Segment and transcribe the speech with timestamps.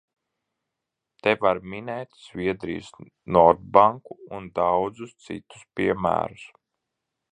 [1.27, 2.89] "Te var minēt Zviedrijas
[3.37, 6.49] "Nordbanku" un daudzus citus piemērus."